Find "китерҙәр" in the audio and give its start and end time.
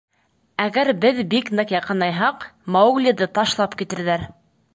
3.85-4.27